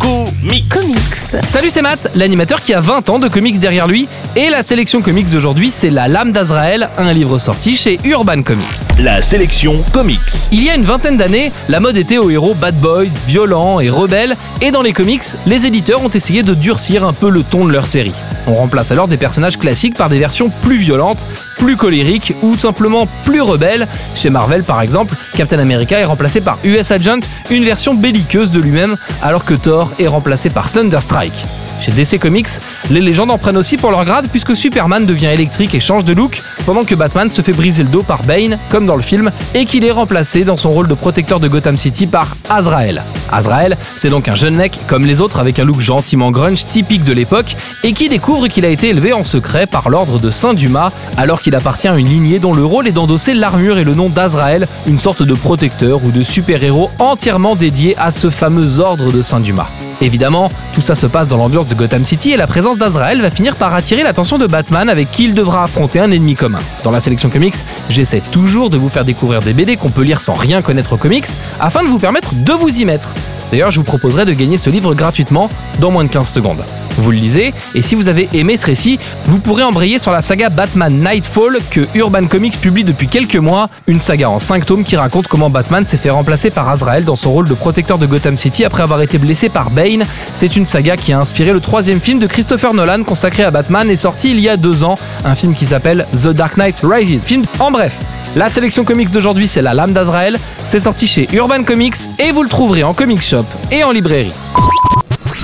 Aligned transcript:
Comics. 0.00 0.68
Comics. 0.70 1.44
Salut, 1.50 1.68
c'est 1.68 1.82
Matt, 1.82 2.10
l'animateur 2.14 2.60
qui 2.62 2.72
a 2.72 2.80
20 2.80 3.10
ans 3.10 3.18
de 3.18 3.28
comics 3.28 3.58
derrière 3.58 3.86
lui. 3.86 4.08
Et 4.36 4.48
la 4.48 4.62
sélection 4.62 5.02
comics 5.02 5.30
d'aujourd'hui, 5.30 5.70
c'est 5.70 5.90
La 5.90 6.08
Lame 6.08 6.32
d'Azraël, 6.32 6.88
un 6.96 7.12
livre 7.12 7.38
sorti 7.38 7.76
chez 7.76 8.00
Urban 8.04 8.42
Comics. 8.42 8.64
La 8.98 9.20
sélection 9.20 9.82
comics. 9.92 10.18
Il 10.52 10.62
y 10.62 10.70
a 10.70 10.74
une 10.74 10.84
vingtaine 10.84 11.16
d'années, 11.16 11.52
la 11.68 11.80
mode 11.80 11.96
était 11.96 12.18
aux 12.18 12.30
héros 12.30 12.54
bad 12.54 12.74
boys, 12.76 13.04
violents 13.26 13.80
et 13.80 13.90
rebelles, 13.90 14.36
et 14.62 14.70
dans 14.70 14.82
les 14.82 14.92
comics, 14.92 15.24
les 15.46 15.66
éditeurs 15.66 16.02
ont 16.02 16.08
essayé 16.08 16.42
de 16.42 16.54
durcir 16.54 17.04
un 17.04 17.12
peu 17.12 17.28
le 17.28 17.42
ton 17.42 17.66
de 17.66 17.72
leur 17.72 17.86
série. 17.86 18.14
On 18.46 18.54
remplace 18.54 18.90
alors 18.90 19.06
des 19.06 19.16
personnages 19.16 19.58
classiques 19.58 19.94
par 19.94 20.08
des 20.08 20.18
versions 20.18 20.50
plus 20.62 20.78
violentes, 20.78 21.26
plus 21.58 21.76
colériques 21.76 22.32
ou 22.42 22.56
simplement 22.56 23.06
plus 23.24 23.42
rebelles. 23.42 23.86
Chez 24.16 24.30
Marvel 24.30 24.62
par 24.62 24.80
exemple, 24.80 25.14
Captain 25.36 25.58
America 25.58 25.98
est 25.98 26.04
remplacé 26.04 26.40
par 26.40 26.58
US 26.64 26.90
Agent, 26.90 27.20
une 27.50 27.64
version 27.64 27.94
belliqueuse 27.94 28.50
de 28.50 28.60
lui-même, 28.60 28.96
alors 29.22 29.44
que 29.44 29.54
Thor 29.54 29.89
est 29.98 30.06
remplacé 30.06 30.50
par 30.50 30.70
Thunderstrike. 30.70 31.44
Chez 31.80 31.92
DC 31.92 32.18
Comics, 32.18 32.48
les 32.90 33.00
légendes 33.00 33.30
en 33.30 33.38
prennent 33.38 33.56
aussi 33.56 33.78
pour 33.78 33.90
leur 33.90 34.04
grade 34.04 34.28
puisque 34.30 34.54
Superman 34.54 35.06
devient 35.06 35.28
électrique 35.28 35.74
et 35.74 35.80
change 35.80 36.04
de 36.04 36.12
look, 36.12 36.40
pendant 36.66 36.84
que 36.84 36.94
Batman 36.94 37.30
se 37.30 37.40
fait 37.40 37.54
briser 37.54 37.82
le 37.82 37.88
dos 37.88 38.02
par 38.02 38.22
Bane, 38.24 38.58
comme 38.70 38.84
dans 38.84 38.96
le 38.96 39.02
film, 39.02 39.30
et 39.54 39.64
qu'il 39.64 39.84
est 39.84 39.90
remplacé 39.90 40.44
dans 40.44 40.58
son 40.58 40.70
rôle 40.70 40.88
de 40.88 40.94
protecteur 40.94 41.40
de 41.40 41.48
Gotham 41.48 41.78
City 41.78 42.06
par 42.06 42.36
Azrael. 42.50 43.02
Azrael, 43.32 43.78
c'est 43.96 44.10
donc 44.10 44.28
un 44.28 44.34
jeune 44.34 44.56
mec 44.56 44.78
comme 44.88 45.06
les 45.06 45.22
autres 45.22 45.40
avec 45.40 45.58
un 45.58 45.64
look 45.64 45.80
gentiment 45.80 46.30
grunge 46.30 46.66
typique 46.66 47.04
de 47.04 47.14
l'époque, 47.14 47.56
et 47.82 47.94
qui 47.94 48.08
découvre 48.08 48.48
qu'il 48.48 48.66
a 48.66 48.68
été 48.68 48.90
élevé 48.90 49.14
en 49.14 49.24
secret 49.24 49.66
par 49.66 49.88
l'ordre 49.88 50.18
de 50.18 50.30
Saint-Dumas, 50.30 50.92
alors 51.16 51.40
qu'il 51.40 51.54
appartient 51.54 51.88
à 51.88 51.96
une 51.96 52.08
lignée 52.08 52.38
dont 52.38 52.52
le 52.52 52.64
rôle 52.64 52.88
est 52.88 52.92
d'endosser 52.92 53.32
l'armure 53.32 53.78
et 53.78 53.84
le 53.84 53.94
nom 53.94 54.10
d'Azrael, 54.10 54.68
une 54.86 55.00
sorte 55.00 55.22
de 55.22 55.34
protecteur 55.34 56.04
ou 56.04 56.10
de 56.10 56.22
super-héros 56.22 56.90
entièrement 56.98 57.56
dédié 57.56 57.96
à 57.96 58.10
ce 58.10 58.28
fameux 58.28 58.80
ordre 58.80 59.12
de 59.12 59.22
Saint-Dumas. 59.22 59.68
Évidemment, 60.00 60.50
tout 60.72 60.80
ça 60.80 60.94
se 60.94 61.06
passe 61.06 61.28
dans 61.28 61.36
l'ambiance 61.36 61.68
de 61.68 61.74
Gotham 61.74 62.04
City 62.04 62.32
et 62.32 62.36
la 62.36 62.46
présence 62.46 62.78
d'Azrael 62.78 63.20
va 63.20 63.30
finir 63.30 63.56
par 63.56 63.74
attirer 63.74 64.02
l'attention 64.02 64.38
de 64.38 64.46
Batman 64.46 64.88
avec 64.88 65.10
qui 65.10 65.24
il 65.24 65.34
devra 65.34 65.64
affronter 65.64 66.00
un 66.00 66.10
ennemi 66.10 66.34
commun. 66.34 66.60
Dans 66.84 66.90
la 66.90 67.00
sélection 67.00 67.28
comics, 67.28 67.56
j'essaie 67.88 68.22
toujours 68.32 68.70
de 68.70 68.76
vous 68.76 68.88
faire 68.88 69.04
découvrir 69.04 69.42
des 69.42 69.52
BD 69.52 69.76
qu'on 69.76 69.90
peut 69.90 70.02
lire 70.02 70.20
sans 70.20 70.34
rien 70.34 70.62
connaître 70.62 70.94
aux 70.94 70.98
comics 70.98 71.26
afin 71.60 71.82
de 71.82 71.88
vous 71.88 71.98
permettre 71.98 72.34
de 72.34 72.52
vous 72.52 72.80
y 72.80 72.84
mettre. 72.84 73.10
D'ailleurs, 73.50 73.70
je 73.70 73.78
vous 73.78 73.84
proposerai 73.84 74.24
de 74.24 74.32
gagner 74.32 74.58
ce 74.58 74.70
livre 74.70 74.94
gratuitement 74.94 75.50
dans 75.80 75.90
moins 75.90 76.04
de 76.04 76.10
15 76.10 76.28
secondes. 76.28 76.62
Vous 76.96 77.10
le 77.10 77.18
lisez, 77.18 77.54
et 77.74 77.82
si 77.82 77.94
vous 77.94 78.08
avez 78.08 78.28
aimé 78.34 78.56
ce 78.56 78.66
récit, 78.66 78.98
vous 79.26 79.38
pourrez 79.38 79.62
embrayer 79.62 79.98
sur 79.98 80.12
la 80.12 80.20
saga 80.20 80.48
Batman 80.50 80.92
Nightfall 80.92 81.58
que 81.70 81.80
Urban 81.94 82.26
Comics 82.26 82.60
publie 82.60 82.84
depuis 82.84 83.08
quelques 83.08 83.36
mois, 83.36 83.70
une 83.86 84.00
saga 84.00 84.28
en 84.28 84.38
5 84.38 84.66
tomes 84.66 84.84
qui 84.84 84.96
raconte 84.96 85.26
comment 85.28 85.50
Batman 85.50 85.86
s'est 85.86 85.96
fait 85.96 86.10
remplacer 86.10 86.50
par 86.50 86.68
Azrael 86.68 87.04
dans 87.04 87.16
son 87.16 87.30
rôle 87.32 87.48
de 87.48 87.54
protecteur 87.54 87.98
de 87.98 88.06
Gotham 88.06 88.36
City 88.36 88.64
après 88.64 88.82
avoir 88.82 89.00
été 89.02 89.18
blessé 89.18 89.48
par 89.48 89.70
Bane. 89.70 90.04
C'est 90.34 90.56
une 90.56 90.66
saga 90.66 90.96
qui 90.96 91.12
a 91.12 91.18
inspiré 91.18 91.52
le 91.52 91.60
troisième 91.60 92.00
film 92.00 92.18
de 92.18 92.26
Christopher 92.26 92.74
Nolan 92.74 93.04
consacré 93.04 93.44
à 93.44 93.50
Batman 93.50 93.88
et 93.90 93.96
sorti 93.96 94.30
il 94.30 94.40
y 94.40 94.48
a 94.48 94.56
deux 94.56 94.84
ans, 94.84 94.96
un 95.24 95.34
film 95.34 95.54
qui 95.54 95.66
s'appelle 95.66 96.06
The 96.12 96.28
Dark 96.28 96.56
Knight 96.56 96.82
Rises. 96.82 97.22
Film 97.24 97.44
en 97.58 97.70
bref. 97.70 97.98
La 98.36 98.48
sélection 98.48 98.84
comics 98.84 99.10
d'aujourd'hui, 99.10 99.48
c'est 99.48 99.60
La 99.60 99.74
Lame 99.74 99.92
d'Azrael. 99.92 100.38
C'est 100.64 100.78
sorti 100.78 101.08
chez 101.08 101.28
Urban 101.32 101.64
Comics 101.64 101.96
et 102.20 102.30
vous 102.30 102.44
le 102.44 102.48
trouverez 102.48 102.84
en 102.84 102.94
comic 102.94 103.22
shop 103.22 103.44
et 103.72 103.82
en 103.82 103.90
librairie. 103.90 104.32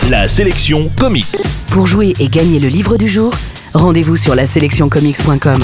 La 0.09 0.29
sélection 0.29 0.89
comics. 0.97 1.27
Pour 1.73 1.89
jouer 1.89 2.13
et 2.21 2.29
gagner 2.29 2.61
le 2.61 2.69
livre 2.69 2.97
du 2.97 3.09
jour, 3.09 3.35
rendez-vous 3.75 4.17
sur 4.17 4.37
la 4.37 4.47
sélectioncomics.com. 4.47 5.59